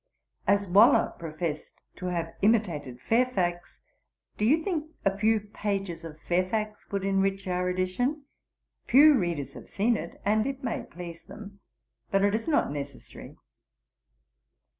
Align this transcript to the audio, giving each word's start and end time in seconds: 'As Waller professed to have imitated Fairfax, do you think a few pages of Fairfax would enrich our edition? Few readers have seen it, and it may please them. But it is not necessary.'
'As 0.47 0.67
Waller 0.67 1.13
professed 1.19 1.73
to 1.97 2.07
have 2.07 2.33
imitated 2.41 2.99
Fairfax, 2.99 3.77
do 4.35 4.45
you 4.45 4.59
think 4.63 4.89
a 5.05 5.15
few 5.15 5.39
pages 5.39 6.03
of 6.03 6.19
Fairfax 6.21 6.89
would 6.91 7.05
enrich 7.05 7.47
our 7.47 7.69
edition? 7.69 8.25
Few 8.87 9.13
readers 9.13 9.53
have 9.53 9.69
seen 9.69 9.95
it, 9.95 10.19
and 10.25 10.47
it 10.47 10.63
may 10.63 10.81
please 10.85 11.23
them. 11.25 11.59
But 12.09 12.23
it 12.23 12.33
is 12.33 12.47
not 12.47 12.71
necessary.' 12.71 13.37